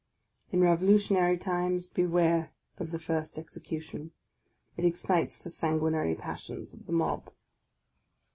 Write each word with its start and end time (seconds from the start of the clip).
In 0.51 0.61
revolutionary 0.61 1.37
times, 1.37 1.85
beware 1.85 2.49
of 2.79 2.89
the 2.89 2.97
first 2.97 3.37
execution. 3.37 4.13
It 4.75 4.83
excites 4.83 5.37
the 5.37 5.51
sanguinary 5.51 6.15
passions 6.15 6.73
of 6.73 6.87
the 6.87 6.91
mob. 6.91 7.29